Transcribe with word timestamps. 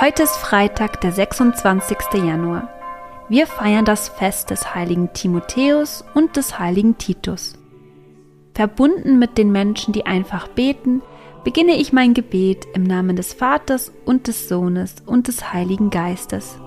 Heute 0.00 0.22
ist 0.22 0.38
Freitag, 0.38 1.02
der 1.02 1.12
26. 1.12 1.98
Januar. 2.14 2.70
Wir 3.28 3.46
feiern 3.46 3.84
das 3.84 4.08
Fest 4.08 4.48
des 4.48 4.74
heiligen 4.74 5.12
Timotheus 5.12 6.06
und 6.14 6.38
des 6.38 6.58
heiligen 6.58 6.96
Titus. 6.96 7.58
Verbunden 8.54 9.18
mit 9.18 9.36
den 9.36 9.52
Menschen, 9.52 9.92
die 9.92 10.06
einfach 10.06 10.48
beten, 10.48 11.02
beginne 11.44 11.76
ich 11.76 11.92
mein 11.92 12.14
Gebet 12.14 12.66
im 12.72 12.82
Namen 12.82 13.14
des 13.14 13.34
Vaters 13.34 13.92
und 14.06 14.26
des 14.26 14.48
Sohnes 14.48 14.96
und 15.04 15.28
des 15.28 15.52
Heiligen 15.52 15.90
Geistes. 15.90 16.58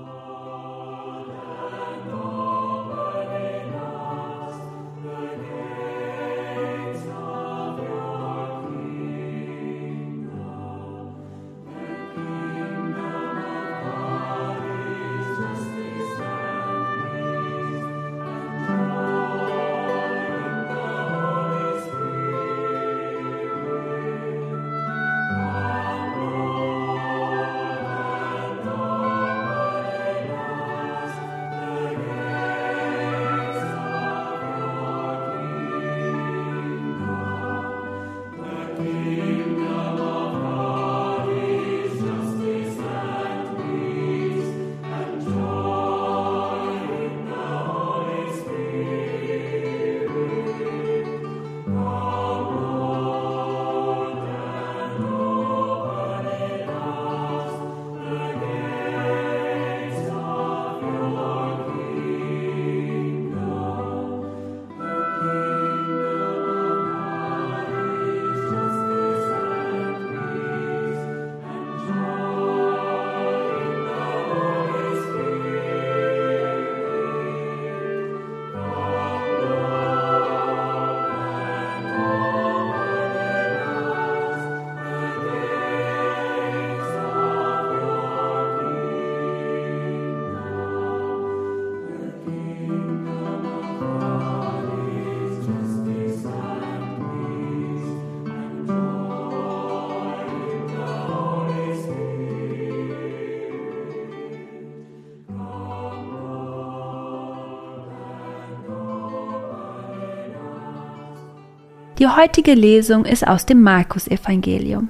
Die 111.98 112.08
heutige 112.08 112.54
Lesung 112.54 113.04
ist 113.04 113.24
aus 113.24 113.46
dem 113.46 113.62
Markus-Evangelium. 113.62 114.88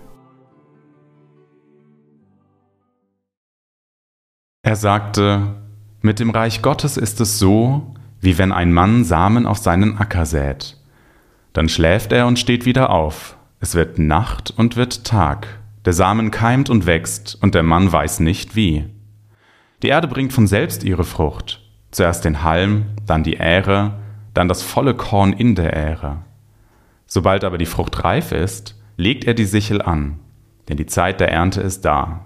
Er 4.63 4.77
sagte, 4.77 5.55
mit 6.01 6.19
dem 6.19 6.31
Reich 6.31 6.63
Gottes 6.63 6.97
ist 6.97 7.21
es 7.21 7.39
so, 7.39 7.95
wie 8.21 8.39
wenn 8.39 8.53
ein 8.53 8.73
Mann 8.73 9.05
Samen 9.05 9.47
auf 9.47 9.59
seinen 9.59 9.99
Acker 9.99 10.25
sät. 10.25 10.79
Dann 11.53 11.69
schläft 11.69 12.11
er 12.11 12.27
und 12.27 12.39
steht 12.39 12.65
wieder 12.65 12.89
auf. 12.89 13.37
Es 13.61 13.75
wird 13.75 13.99
Nacht 13.99 14.55
und 14.57 14.77
wird 14.77 15.05
Tag. 15.05 15.47
Der 15.85 15.93
Samen 15.93 16.31
keimt 16.31 16.71
und 16.71 16.87
wächst, 16.87 17.37
und 17.43 17.55
der 17.55 17.63
Mann 17.63 17.93
weiß 17.93 18.21
nicht 18.21 18.57
wie. 18.57 18.87
Die 19.83 19.89
Erde 19.89 20.09
bringt 20.09 20.33
von 20.33 20.47
selbst 20.47 20.83
ihre 20.85 21.05
Frucht. 21.05 21.61
Zuerst 21.91 22.25
den 22.25 22.43
Halm, 22.43 22.87
dann 23.05 23.25
die 23.25 23.35
Ähre, 23.35 23.99
dann 24.33 24.49
das 24.49 24.63
volle 24.63 24.95
Korn 24.95 25.35
in 25.35 25.55
der 25.55 25.75
Ähre. 25.75 26.23
Sobald 27.15 27.45
aber 27.45 27.59
die 27.59 27.67
Frucht 27.67 28.03
reif 28.03 28.33
ist, 28.33 28.75
legt 28.97 29.25
er 29.25 29.35
die 29.35 29.45
Sichel 29.45 29.81
an, 29.81 30.19
denn 30.69 30.77
die 30.77 30.87
Zeit 30.87 31.21
der 31.21 31.31
Ernte 31.31 31.61
ist 31.61 31.85
da. 31.85 32.25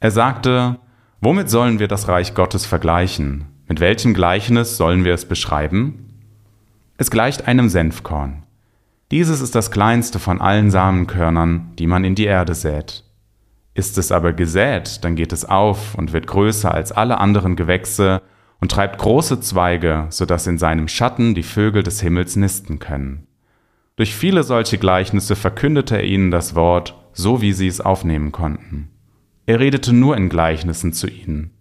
Er 0.00 0.10
sagte, 0.10 0.78
Womit 1.22 1.48
sollen 1.48 1.78
wir 1.78 1.88
das 1.88 2.06
Reich 2.06 2.34
Gottes 2.34 2.66
vergleichen? 2.66 3.46
Mit 3.66 3.80
welchem 3.80 4.12
Gleichnis 4.12 4.76
sollen 4.76 5.04
wir 5.04 5.14
es 5.14 5.24
beschreiben? 5.24 6.10
Es 6.98 7.10
gleicht 7.10 7.48
einem 7.48 7.70
Senfkorn. 7.70 8.42
Dieses 9.10 9.40
ist 9.40 9.54
das 9.54 9.70
kleinste 9.70 10.18
von 10.18 10.42
allen 10.42 10.70
Samenkörnern, 10.70 11.72
die 11.78 11.86
man 11.86 12.04
in 12.04 12.14
die 12.14 12.26
Erde 12.26 12.54
sät. 12.54 13.02
Ist 13.72 13.96
es 13.96 14.12
aber 14.12 14.34
gesät, 14.34 15.04
dann 15.04 15.16
geht 15.16 15.32
es 15.32 15.46
auf 15.46 15.94
und 15.94 16.12
wird 16.12 16.26
größer 16.26 16.70
als 16.70 16.92
alle 16.92 17.16
anderen 17.16 17.56
Gewächse 17.56 18.20
und 18.60 18.70
treibt 18.70 18.98
große 18.98 19.40
Zweige, 19.40 20.04
so 20.10 20.26
dass 20.26 20.46
in 20.46 20.58
seinem 20.58 20.86
Schatten 20.86 21.34
die 21.34 21.42
Vögel 21.42 21.82
des 21.82 22.02
Himmels 22.02 22.36
nisten 22.36 22.78
können. 22.78 23.25
Durch 23.96 24.14
viele 24.14 24.42
solche 24.42 24.76
Gleichnisse 24.76 25.36
verkündete 25.36 25.96
er 25.96 26.04
ihnen 26.04 26.30
das 26.30 26.54
Wort, 26.54 26.94
so 27.12 27.40
wie 27.40 27.54
sie 27.54 27.66
es 27.66 27.80
aufnehmen 27.80 28.30
konnten. 28.30 28.90
Er 29.46 29.58
redete 29.58 29.94
nur 29.94 30.16
in 30.16 30.28
Gleichnissen 30.28 30.92
zu 30.92 31.06
ihnen. 31.06 31.52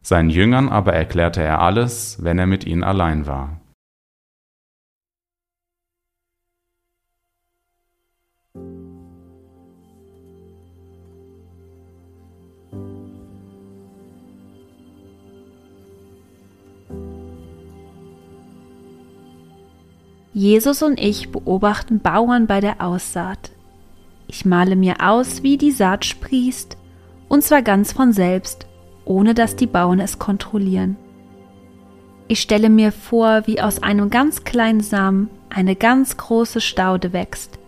Seinen 0.00 0.30
Jüngern 0.30 0.68
aber 0.68 0.92
erklärte 0.92 1.42
er 1.42 1.60
alles, 1.60 2.18
wenn 2.22 2.38
er 2.38 2.46
mit 2.46 2.64
ihnen 2.64 2.84
allein 2.84 3.26
war. 3.26 3.61
Jesus 20.34 20.82
und 20.82 20.98
ich 20.98 21.30
beobachten 21.30 22.00
Bauern 22.00 22.46
bei 22.46 22.60
der 22.60 22.80
Aussaat. 22.80 23.50
Ich 24.28 24.46
male 24.46 24.76
mir 24.76 24.96
aus, 25.00 25.42
wie 25.42 25.58
die 25.58 25.72
Saat 25.72 26.06
sprießt, 26.06 26.78
und 27.28 27.44
zwar 27.44 27.60
ganz 27.60 27.92
von 27.92 28.14
selbst, 28.14 28.66
ohne 29.04 29.34
dass 29.34 29.56
die 29.56 29.66
Bauern 29.66 30.00
es 30.00 30.18
kontrollieren. 30.18 30.96
Ich 32.28 32.40
stelle 32.40 32.70
mir 32.70 32.92
vor, 32.92 33.46
wie 33.46 33.60
aus 33.60 33.82
einem 33.82 34.08
ganz 34.08 34.44
kleinen 34.44 34.80
Samen 34.80 35.28
eine 35.50 35.76
ganz 35.76 36.16
große 36.16 36.62
Staude 36.62 37.12
wächst. 37.12 37.58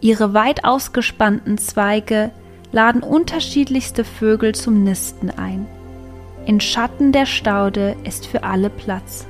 Ihre 0.00 0.34
weit 0.34 0.64
ausgespannten 0.64 1.58
Zweige 1.58 2.32
laden 2.72 3.04
unterschiedlichste 3.04 4.04
Vögel 4.04 4.52
zum 4.52 4.82
Nisten 4.82 5.30
ein. 5.30 5.66
In 6.44 6.60
Schatten 6.60 7.12
der 7.12 7.26
Staude 7.26 7.94
ist 8.02 8.26
für 8.26 8.42
alle 8.42 8.68
Platz. 8.68 9.28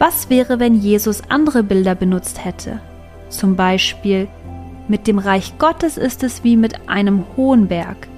Was 0.00 0.30
wäre, 0.30 0.58
wenn 0.58 0.76
Jesus 0.76 1.22
andere 1.28 1.62
Bilder 1.62 1.94
benutzt 1.94 2.42
hätte? 2.42 2.80
Zum 3.28 3.54
Beispiel, 3.54 4.28
mit 4.88 5.06
dem 5.06 5.18
Reich 5.18 5.58
Gottes 5.58 5.98
ist 5.98 6.22
es 6.22 6.42
wie 6.42 6.56
mit 6.56 6.88
einem 6.88 7.24
hohen 7.36 7.68
Berg. 7.68 8.08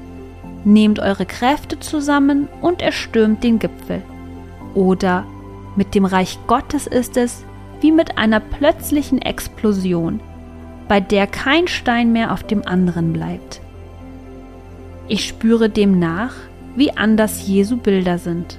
Nehmt 0.64 1.00
eure 1.00 1.26
Kräfte 1.26 1.80
zusammen 1.80 2.46
und 2.60 2.82
erstürmt 2.82 3.42
den 3.42 3.58
Gipfel. 3.58 4.00
Oder 4.74 5.26
mit 5.74 5.96
dem 5.96 6.04
Reich 6.04 6.38
Gottes 6.46 6.86
ist 6.86 7.16
es 7.16 7.44
wie 7.80 7.90
mit 7.90 8.16
einer 8.16 8.38
plötzlichen 8.38 9.20
Explosion, 9.20 10.20
bei 10.86 11.00
der 11.00 11.26
kein 11.26 11.66
Stein 11.66 12.12
mehr 12.12 12.32
auf 12.32 12.44
dem 12.44 12.64
anderen 12.64 13.12
bleibt. 13.12 13.60
Ich 15.08 15.26
spüre 15.26 15.68
dem 15.68 15.98
nach, 15.98 16.34
wie 16.76 16.96
anders 16.96 17.44
Jesu 17.44 17.76
Bilder 17.76 18.18
sind. 18.18 18.56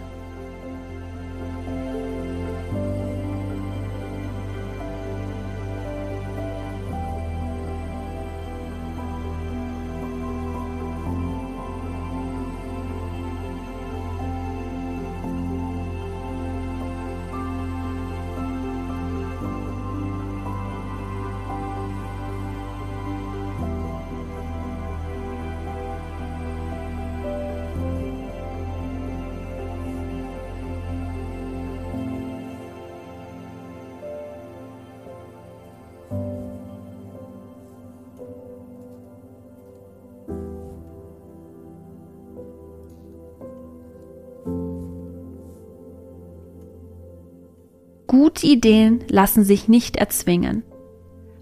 Gute 48.14 48.46
Ideen 48.46 49.04
lassen 49.08 49.44
sich 49.44 49.68
nicht 49.68 49.98
erzwingen. 49.98 50.62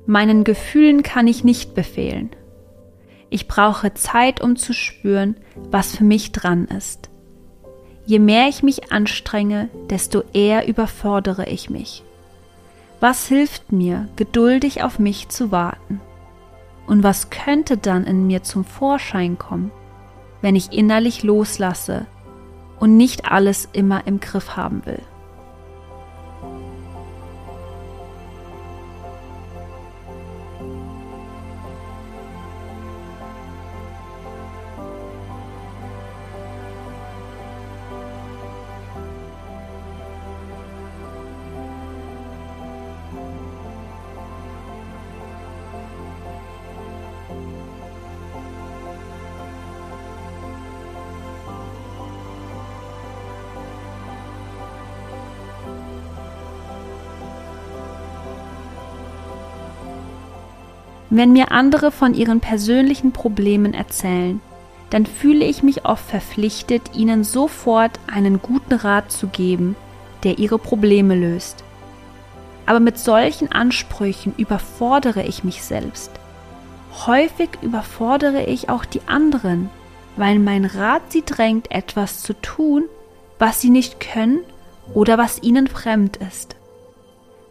Meinen 0.05 0.45
Gefühlen 0.45 1.03
kann 1.03 1.27
ich 1.27 1.43
nicht 1.43 1.75
befehlen. 1.75 2.29
Ich 3.29 3.49
brauche 3.49 3.93
Zeit, 3.93 4.39
um 4.39 4.55
zu 4.55 4.71
spüren, 4.71 5.35
was 5.69 5.93
für 5.97 6.05
mich 6.05 6.31
dran 6.31 6.69
ist. 6.69 7.09
Je 8.05 8.19
mehr 8.19 8.47
ich 8.47 8.63
mich 8.63 8.89
anstrenge, 8.89 9.67
desto 9.89 10.23
eher 10.31 10.65
überfordere 10.65 11.49
ich 11.49 11.69
mich. 11.69 12.05
Was 13.01 13.27
hilft 13.27 13.73
mir, 13.73 14.07
geduldig 14.15 14.81
auf 14.81 14.97
mich 14.97 15.27
zu 15.27 15.51
warten? 15.51 15.99
Und 16.87 17.03
was 17.03 17.29
könnte 17.29 17.75
dann 17.75 18.05
in 18.05 18.27
mir 18.27 18.43
zum 18.43 18.63
Vorschein 18.63 19.37
kommen, 19.37 19.71
wenn 20.41 20.55
ich 20.55 20.71
innerlich 20.71 21.21
loslasse 21.21 22.05
und 22.79 22.95
nicht 22.95 23.29
alles 23.29 23.67
immer 23.73 24.07
im 24.07 24.21
Griff 24.21 24.55
haben 24.55 24.85
will? 24.85 25.01
Wenn 61.13 61.33
mir 61.33 61.51
andere 61.51 61.91
von 61.91 62.13
ihren 62.13 62.39
persönlichen 62.39 63.11
Problemen 63.11 63.73
erzählen, 63.73 64.39
dann 64.91 65.05
fühle 65.05 65.43
ich 65.43 65.61
mich 65.61 65.85
oft 65.85 66.05
verpflichtet, 66.09 66.95
ihnen 66.95 67.25
sofort 67.25 67.99
einen 68.11 68.41
guten 68.41 68.73
Rat 68.73 69.11
zu 69.11 69.27
geben, 69.27 69.75
der 70.23 70.39
ihre 70.39 70.57
Probleme 70.57 71.15
löst. 71.15 71.65
Aber 72.65 72.79
mit 72.79 72.97
solchen 72.97 73.51
Ansprüchen 73.51 74.33
überfordere 74.37 75.23
ich 75.23 75.43
mich 75.43 75.63
selbst. 75.63 76.11
Häufig 77.05 77.49
überfordere 77.61 78.45
ich 78.45 78.69
auch 78.69 78.85
die 78.85 79.01
anderen, 79.05 79.69
weil 80.15 80.39
mein 80.39 80.63
Rat 80.63 81.11
sie 81.11 81.23
drängt, 81.25 81.71
etwas 81.71 82.21
zu 82.21 82.33
tun, 82.41 82.85
was 83.37 83.59
sie 83.59 83.69
nicht 83.69 83.99
können 83.99 84.39
oder 84.93 85.17
was 85.17 85.43
ihnen 85.43 85.67
fremd 85.67 86.17
ist. 86.17 86.55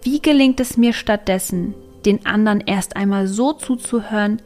Wie 0.02 0.22
gelingt 0.22 0.60
es 0.60 0.78
mir 0.78 0.94
stattdessen, 0.94 1.74
den 2.04 2.26
anderen 2.26 2.60
erst 2.60 2.96
einmal 2.96 3.26
so 3.26 3.52
zuzuhören, 3.52 4.40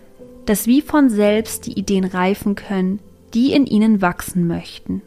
dass 0.46 0.66
wie 0.66 0.82
von 0.82 1.08
selbst 1.08 1.66
die 1.66 1.78
Ideen 1.78 2.04
reifen 2.04 2.54
können, 2.54 3.00
die 3.32 3.52
in 3.52 3.66
ihnen 3.66 4.02
wachsen 4.02 4.46
möchten. 4.46 5.02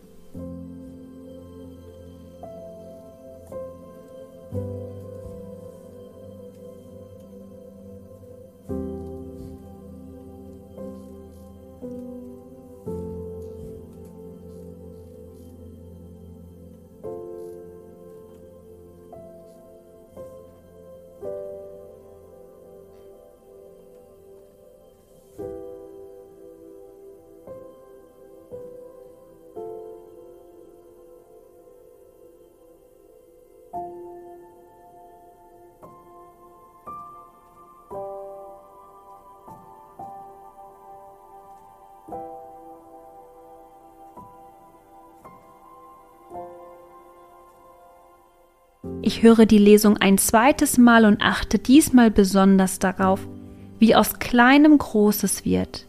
Ich 49.07 49.23
höre 49.23 49.45
die 49.45 49.57
Lesung 49.57 49.95
ein 49.95 50.17
zweites 50.17 50.77
Mal 50.77 51.05
und 51.05 51.21
achte 51.21 51.59
diesmal 51.59 52.11
besonders 52.11 52.77
darauf, 52.77 53.25
wie 53.79 53.95
aus 53.95 54.19
kleinem 54.19 54.77
Großes 54.77 55.45
wird. 55.45 55.85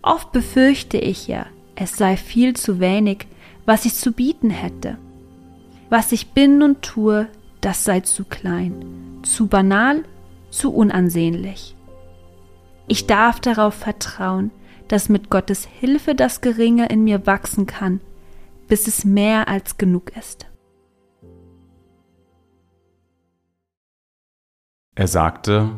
Oft 0.00 0.32
befürchte 0.32 0.96
ich 0.96 1.28
ja, 1.28 1.44
es 1.76 1.98
sei 1.98 2.16
viel 2.16 2.56
zu 2.56 2.80
wenig, 2.80 3.26
was 3.66 3.84
ich 3.84 3.94
zu 3.94 4.12
bieten 4.12 4.48
hätte. 4.48 4.96
Was 5.90 6.12
ich 6.12 6.28
bin 6.30 6.62
und 6.62 6.80
tue, 6.80 7.28
das 7.60 7.84
sei 7.84 8.00
zu 8.00 8.24
klein, 8.24 9.20
zu 9.22 9.46
banal, 9.46 10.02
zu 10.48 10.72
unansehnlich. 10.72 11.76
Ich 12.88 13.06
darf 13.06 13.38
darauf 13.38 13.74
vertrauen, 13.74 14.50
dass 14.88 15.10
mit 15.10 15.28
Gottes 15.28 15.66
Hilfe 15.66 16.14
das 16.14 16.40
Geringe 16.40 16.86
in 16.86 17.04
mir 17.04 17.26
wachsen 17.26 17.66
kann, 17.66 18.00
bis 18.66 18.88
es 18.88 19.04
mehr 19.04 19.46
als 19.46 19.76
genug 19.76 20.16
ist. 20.16 20.46
Er 24.96 25.08
sagte, 25.08 25.70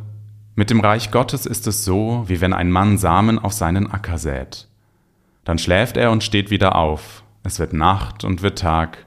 mit 0.56 0.68
dem 0.68 0.80
Reich 0.80 1.10
Gottes 1.10 1.46
ist 1.46 1.66
es 1.66 1.84
so, 1.84 2.24
wie 2.26 2.40
wenn 2.42 2.52
ein 2.52 2.70
Mann 2.70 2.98
Samen 2.98 3.38
auf 3.38 3.52
seinen 3.52 3.90
Acker 3.90 4.18
sät. 4.18 4.68
Dann 5.44 5.58
schläft 5.58 5.96
er 5.96 6.10
und 6.10 6.22
steht 6.22 6.50
wieder 6.50 6.76
auf, 6.76 7.22
es 7.42 7.58
wird 7.58 7.72
Nacht 7.72 8.24
und 8.24 8.42
wird 8.42 8.58
Tag, 8.58 9.06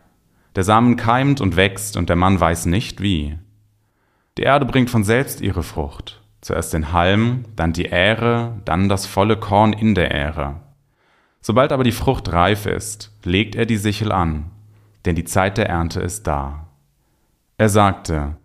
der 0.55 0.63
Samen 0.63 0.95
keimt 0.95 1.41
und 1.41 1.57
wächst 1.57 1.95
und 1.95 2.09
der 2.09 2.15
Mann 2.15 2.39
weiß 2.39 2.65
nicht 2.65 3.01
wie. 3.01 3.37
Die 4.37 4.43
Erde 4.43 4.65
bringt 4.65 4.89
von 4.89 5.03
selbst 5.03 5.41
ihre 5.41 5.61
Frucht, 5.61 6.21
zuerst 6.41 6.73
den 6.73 6.91
Halm, 6.91 7.45
dann 7.55 7.73
die 7.73 7.85
Ähre, 7.85 8.61
dann 8.65 8.89
das 8.89 9.05
volle 9.05 9.37
Korn 9.37 9.73
in 9.73 9.93
der 9.93 10.09
Ähre. 10.09 10.61
Sobald 11.41 11.71
aber 11.71 11.83
die 11.83 11.91
Frucht 11.91 12.31
reif 12.33 12.65
ist, 12.65 13.11
legt 13.23 13.55
er 13.55 13.67
die 13.67 13.77
Sichel 13.77 14.11
an, 14.11 14.49
denn 15.05 15.15
die 15.15 15.23
Zeit 15.23 15.57
der 15.57 15.69
Ernte 15.69 15.99
ist 15.99 16.25
da. 16.25 16.67
Er 17.57 17.69
sagte, 17.69 18.37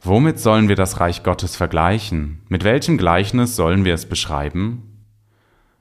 Womit 0.00 0.38
sollen 0.38 0.68
wir 0.68 0.76
das 0.76 1.00
Reich 1.00 1.24
Gottes 1.24 1.56
vergleichen? 1.56 2.42
Mit 2.48 2.62
welchem 2.62 2.98
Gleichnis 2.98 3.56
sollen 3.56 3.84
wir 3.84 3.94
es 3.94 4.06
beschreiben? 4.06 5.04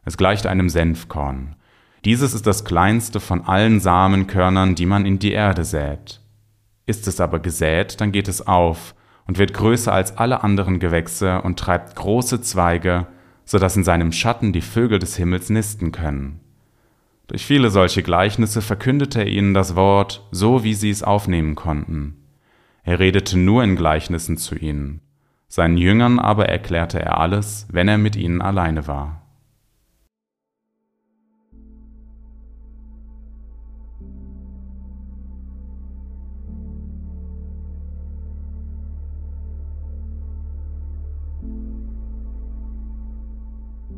Es 0.05 0.17
gleicht 0.17 0.47
einem 0.47 0.69
Senfkorn. 0.69 1.55
Dieses 2.03 2.33
ist 2.33 2.47
das 2.47 2.65
kleinste 2.65 3.19
von 3.19 3.43
allen 3.43 3.79
Samenkörnern, 3.79 4.74
die 4.74 4.88
man 4.88 5.05
in 5.05 5.19
die 5.19 5.33
Erde 5.33 5.63
sät. 5.63 6.21
Ist 6.88 7.07
es 7.07 7.19
aber 7.19 7.39
gesät, 7.39 8.01
dann 8.01 8.12
geht 8.12 8.27
es 8.27 8.47
auf 8.47 8.95
und 9.27 9.38
wird 9.38 9.53
größer 9.53 9.93
als 9.93 10.17
alle 10.17 10.43
anderen 10.43 10.79
Gewächse 10.79 11.41
und 11.43 11.59
treibt 11.59 11.95
große 11.95 12.41
Zweige, 12.41 13.05
so 13.45 13.59
dass 13.59 13.77
in 13.77 13.83
seinem 13.83 14.12
Schatten 14.12 14.51
die 14.51 14.62
Vögel 14.62 14.97
des 14.97 15.15
Himmels 15.15 15.51
nisten 15.51 15.91
können. 15.91 16.39
Durch 17.27 17.45
viele 17.45 17.69
solche 17.69 18.01
Gleichnisse 18.01 18.62
verkündete 18.62 19.19
er 19.19 19.27
ihnen 19.27 19.53
das 19.53 19.75
Wort, 19.75 20.25
so 20.31 20.63
wie 20.63 20.74
sie 20.74 20.89
es 20.89 21.03
aufnehmen 21.03 21.55
konnten. 21.55 22.26
Er 22.88 23.00
redete 23.00 23.38
nur 23.38 23.65
in 23.65 23.75
Gleichnissen 23.75 24.38
zu 24.38 24.56
ihnen. 24.56 25.01
Seinen 25.50 25.75
Jüngern 25.75 26.20
aber 26.20 26.48
erklärte 26.48 27.01
er 27.01 27.20
alles, 27.20 27.67
wenn 27.70 27.89
er 27.89 27.98
mit 27.98 28.15
ihnen 28.15 28.41
alleine 28.41 28.88
war. 28.88 29.24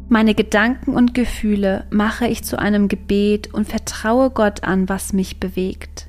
Meine 0.08 0.34
Gedanken 0.34 0.96
und 0.96 1.13
Gefühle 1.13 1.86
mache 1.91 2.25
ich 2.25 2.43
zu 2.43 2.58
einem 2.58 2.88
Gebet 2.88 3.53
und 3.53 3.67
vertraue 3.67 4.31
Gott 4.31 4.63
an, 4.63 4.89
was 4.89 5.13
mich 5.13 5.39
bewegt. 5.39 6.08